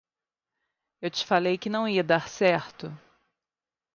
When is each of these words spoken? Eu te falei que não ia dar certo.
Eu 0.99 1.11
te 1.11 1.23
falei 1.23 1.59
que 1.59 1.69
não 1.69 1.87
ia 1.87 2.03
dar 2.03 2.27
certo. 2.27 2.91